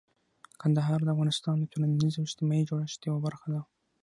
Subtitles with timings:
[0.61, 3.61] کندهار د افغانستان د ټولنیز او اجتماعي جوړښت یوه برخه ده.